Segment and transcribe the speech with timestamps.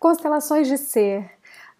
[0.00, 1.30] Constelações de ser.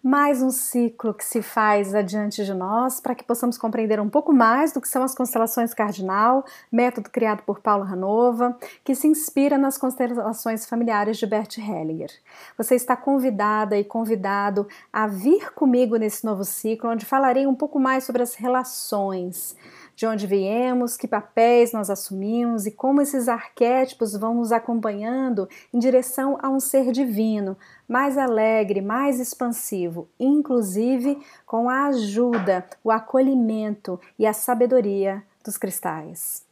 [0.03, 4.31] Mais um ciclo que se faz adiante de nós para que possamos compreender um pouco
[4.31, 9.57] mais do que são as constelações cardinal, método criado por Paulo Ranova, que se inspira
[9.57, 12.11] nas constelações familiares de Bert Hellinger.
[12.59, 17.79] Você está convidada e convidado a vir comigo nesse novo ciclo, onde falarei um pouco
[17.79, 19.55] mais sobre as relações
[20.01, 25.77] de onde viemos, que papéis nós assumimos e como esses arquétipos vão nos acompanhando em
[25.77, 27.55] direção a um ser divino,
[27.87, 36.43] mais alegre, mais expansivo, inclusive com a ajuda, o acolhimento e a sabedoria dos cristais.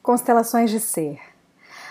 [0.00, 1.27] Constelações de Ser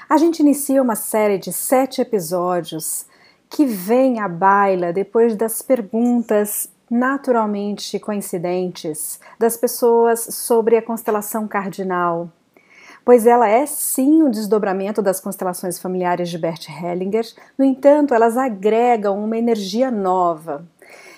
[0.10, 3.06] a gente inicia uma série de sete episódios
[3.50, 12.30] que vem à baila depois das perguntas naturalmente coincidentes das pessoas sobre a constelação cardinal,
[13.04, 17.26] pois ela é sim o desdobramento das constelações familiares de Bert Hellinger,
[17.58, 20.66] no entanto, elas agregam uma energia nova.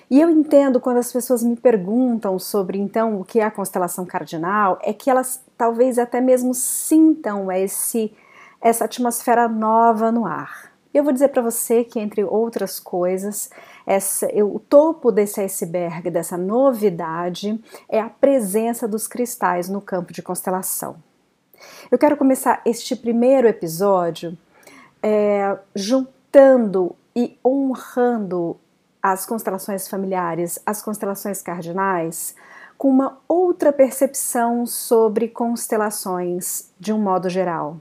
[0.09, 4.07] E eu entendo quando as pessoas me perguntam sobre então o que é a constelação
[4.07, 8.11] cardinal, é que elas talvez até mesmo sintam esse
[8.61, 10.69] essa atmosfera nova no ar.
[10.91, 13.49] Eu vou dizer para você que, entre outras coisas,
[13.85, 20.23] essa, o topo desse iceberg, dessa novidade, é a presença dos cristais no campo de
[20.23, 20.95] constelação.
[21.91, 24.35] Eu quero começar este primeiro episódio
[25.01, 28.57] é, juntando e honrando
[29.01, 32.35] as constelações familiares, as constelações cardinais,
[32.77, 37.77] com uma outra percepção sobre constelações de um modo geral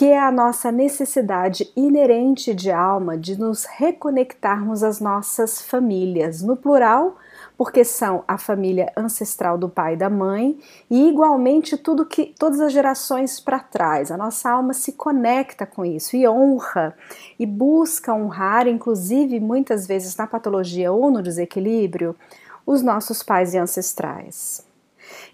[0.00, 6.56] que é a nossa necessidade inerente de alma de nos reconectarmos às nossas famílias, no
[6.56, 7.18] plural,
[7.54, 10.58] porque são a família ancestral do pai e da mãe,
[10.90, 14.10] e igualmente tudo que todas as gerações para trás.
[14.10, 16.96] A nossa alma se conecta com isso e honra
[17.38, 22.16] e busca honrar, inclusive muitas vezes na patologia ou no desequilíbrio,
[22.64, 24.64] os nossos pais e ancestrais.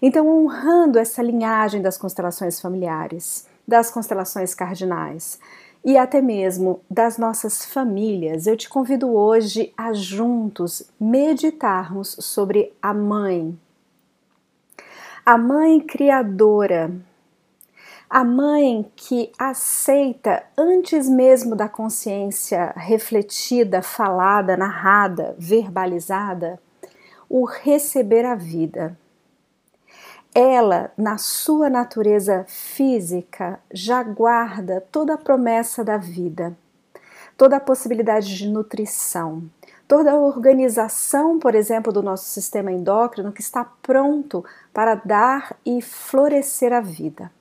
[0.01, 5.39] Então, honrando essa linhagem das constelações familiares, das constelações cardinais
[5.83, 12.93] e até mesmo das nossas famílias, eu te convido hoje a juntos meditarmos sobre a
[12.93, 13.57] mãe.
[15.25, 16.93] A mãe criadora,
[18.09, 26.59] a mãe que aceita antes mesmo da consciência refletida, falada, narrada, verbalizada,
[27.29, 28.97] o receber a vida
[30.39, 36.55] ela, na sua natureza física, já guarda toda a promessa da vida,
[37.35, 39.41] toda a possibilidade de nutrição,
[39.87, 45.81] toda a organização, por exemplo, do nosso sistema endócrino que está pronto para dar e
[45.81, 47.31] florescer a vida.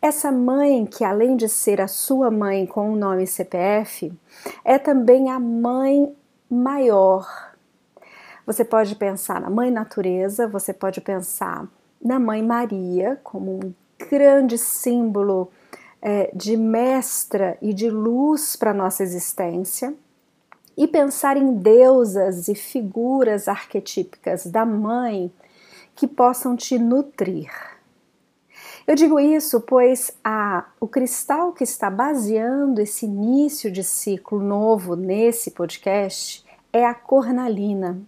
[0.00, 4.12] Essa mãe, que além de ser a sua mãe com o nome CPF,
[4.64, 6.14] é também a mãe
[6.48, 7.50] maior.
[8.46, 11.66] Você pode pensar na mãe natureza, você pode pensar
[12.02, 13.74] na Mãe Maria como um
[14.08, 15.50] grande símbolo
[16.00, 19.94] é, de mestra e de luz para nossa existência,
[20.76, 25.30] e pensar em deusas e figuras arquetípicas da mãe
[25.94, 27.50] que possam te nutrir.
[28.86, 34.96] Eu digo isso pois a, o cristal que está baseando esse início de ciclo novo
[34.96, 38.00] nesse podcast é a cornalina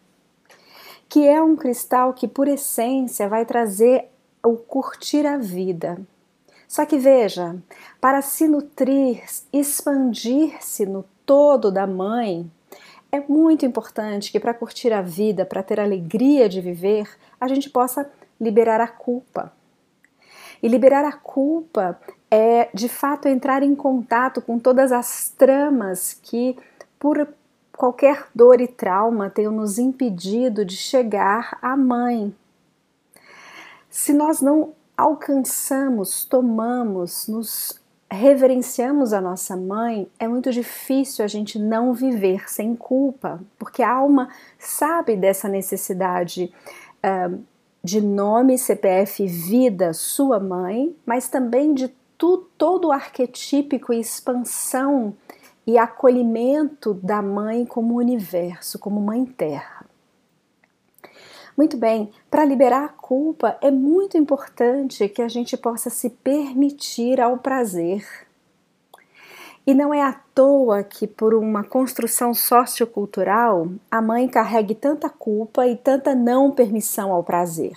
[1.12, 4.06] que é um cristal que, por essência, vai trazer
[4.43, 6.00] o curtir a vida.
[6.67, 7.55] Só que veja,
[8.00, 12.50] para se nutrir, expandir-se no todo da mãe,
[13.12, 17.06] é muito importante que para curtir a vida, para ter alegria de viver,
[17.39, 19.53] a gente possa liberar a culpa.
[20.62, 22.00] E liberar a culpa
[22.31, 26.56] é, de fato, entrar em contato com todas as tramas que,
[26.99, 27.29] por
[27.77, 32.35] qualquer dor e trauma tenham nos impedido de chegar à mãe.
[33.89, 37.81] Se nós não alcançamos, tomamos, nos
[38.11, 43.91] reverenciamos a nossa mãe, é muito difícil a gente não viver sem culpa, porque a
[43.91, 44.29] alma
[44.59, 46.53] sabe dessa necessidade
[47.03, 47.43] uh,
[47.83, 51.89] de nome, CPF, vida, sua mãe, mas também de
[52.19, 55.15] tu, todo o arquetípico e expansão
[55.67, 59.87] e acolhimento da mãe como universo, como mãe terra.
[61.56, 67.20] Muito bem, para liberar a culpa é muito importante que a gente possa se permitir
[67.20, 68.06] ao prazer.
[69.64, 75.67] E não é à toa que, por uma construção sociocultural, a mãe carregue tanta culpa
[75.69, 77.76] e tanta não permissão ao prazer.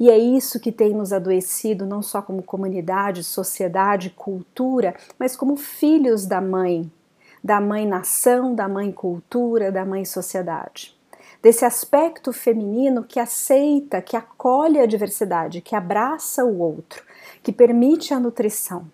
[0.00, 5.56] E é isso que tem nos adoecido, não só como comunidade, sociedade, cultura, mas como
[5.56, 6.90] filhos da mãe,
[7.42, 10.96] da mãe nação, da mãe cultura, da mãe sociedade.
[11.42, 17.02] Desse aspecto feminino que aceita, que acolhe a diversidade, que abraça o outro,
[17.42, 18.86] que permite a nutrição.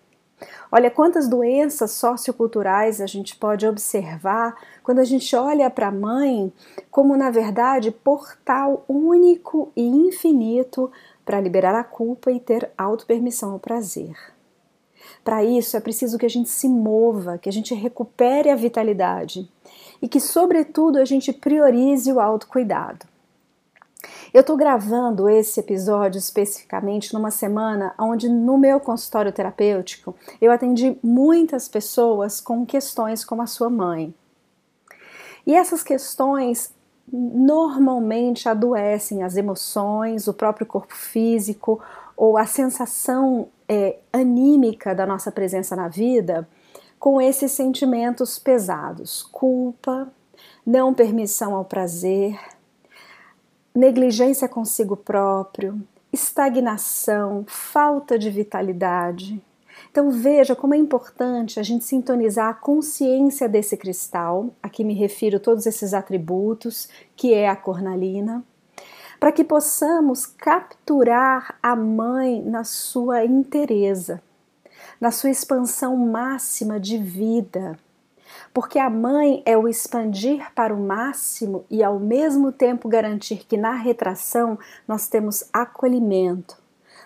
[0.70, 6.52] Olha quantas doenças socioculturais a gente pode observar quando a gente olha para a mãe
[6.90, 10.90] como, na verdade, portal único e infinito
[11.24, 14.37] para liberar a culpa e ter autopermissão ao prazer.
[15.28, 19.46] Para isso é preciso que a gente se mova, que a gente recupere a vitalidade
[20.00, 23.04] e que, sobretudo, a gente priorize o autocuidado.
[24.32, 30.96] Eu estou gravando esse episódio especificamente numa semana onde no meu consultório terapêutico eu atendi
[31.02, 34.14] muitas pessoas com questões como a sua mãe.
[35.46, 36.72] E essas questões
[37.12, 41.82] normalmente adoecem as emoções, o próprio corpo físico
[42.18, 46.46] ou a sensação é, anímica da nossa presença na vida
[46.98, 50.12] com esses sentimentos pesados: culpa,
[50.66, 52.36] não permissão ao prazer,
[53.72, 55.80] negligência consigo próprio,
[56.12, 59.40] estagnação, falta de vitalidade.
[59.88, 65.36] Então veja como é importante a gente sintonizar a consciência desse cristal, aqui me refiro
[65.36, 68.44] a todos esses atributos, que é a cornalina,
[69.18, 74.22] para que possamos capturar a mãe na sua inteireza,
[75.00, 77.78] na sua expansão máxima de vida,
[78.54, 83.56] porque a mãe é o expandir para o máximo e ao mesmo tempo garantir que
[83.56, 86.56] na retração nós temos acolhimento,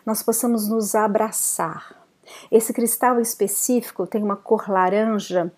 [0.05, 2.03] nós possamos nos abraçar.
[2.51, 5.53] Esse cristal específico tem uma cor laranja,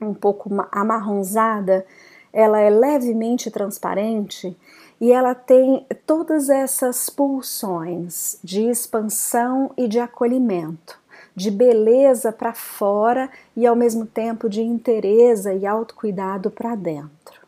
[0.00, 1.84] um pouco amarronzada,
[2.32, 4.56] ela é levemente transparente
[5.00, 10.98] e ela tem todas essas pulsões de expansão e de acolhimento
[11.38, 17.46] de beleza para fora e ao mesmo tempo de interesse e autocuidado para dentro.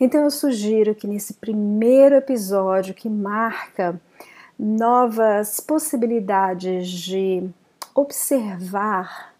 [0.00, 4.00] Então eu sugiro que nesse primeiro episódio que marca
[4.58, 7.46] novas possibilidades de
[7.94, 9.34] observar,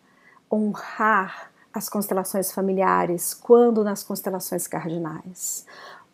[0.53, 5.65] honrar as constelações familiares quando nas constelações cardinais.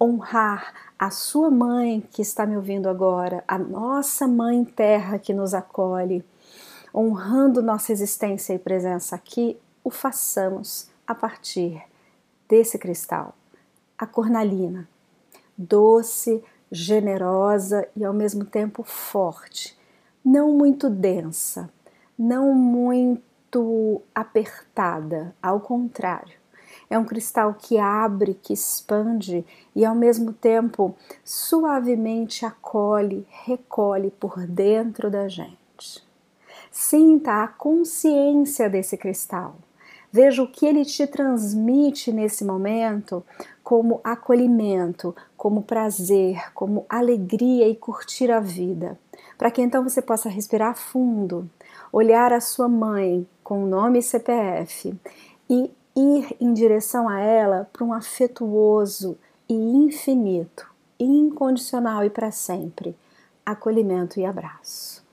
[0.01, 5.55] Honrar a sua mãe que está me ouvindo agora, a nossa mãe terra que nos
[5.55, 6.25] acolhe,
[6.95, 11.83] honrando nossa existência e presença aqui, o façamos a partir
[12.49, 13.35] desse cristal,
[13.99, 14.89] a cornalina,
[15.57, 19.79] doce, generosa e ao mesmo tempo forte,
[20.25, 21.71] não muito densa,
[22.19, 26.44] não muito apertada, ao contrário.
[26.89, 29.45] É um cristal que abre, que expande
[29.75, 30.95] e ao mesmo tempo
[31.25, 36.05] suavemente acolhe, recolhe por dentro da gente.
[36.71, 39.57] Sinta a consciência desse cristal.
[40.13, 43.25] Veja o que ele te transmite nesse momento
[43.65, 48.97] como acolhimento, como prazer, como alegria e curtir a vida.
[49.37, 51.51] Para que então você possa respirar fundo,
[51.93, 54.95] olhar a sua mãe com nome e CPF
[55.51, 59.17] e ir em direção a ela para um afetuoso
[59.49, 60.67] e infinito,
[60.99, 62.97] incondicional e para sempre
[63.45, 65.04] acolhimento e abraço.